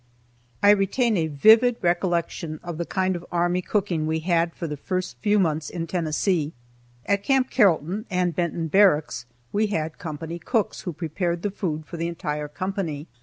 I 0.63 0.71
retain 0.71 1.15
a 1.15 1.27
vivid 1.27 1.75
recollection 1.83 2.59
of 2.63 2.79
the 2.79 2.87
kind 2.87 3.15
of 3.15 3.23
army 3.31 3.61
cooking 3.61 4.07
we 4.07 4.21
had 4.21 4.51
for 4.55 4.65
the 4.65 4.75
first 4.75 5.15
few 5.19 5.37
months 5.37 5.69
in 5.69 5.85
Tennessee. 5.85 6.53
At 7.05 7.21
Camp 7.21 7.51
Carrollton 7.51 8.07
and 8.09 8.35
Benton 8.35 8.67
Barracks 8.67 9.27
we 9.53 9.67
had 9.67 9.99
company 9.99 10.39
cooks 10.39 10.81
who 10.81 10.91
prepared 10.93 11.43
the 11.43 11.51
food 11.51 11.85
for 11.85 11.97
the 11.97 12.07
entire 12.07 12.47
company. 12.47 13.05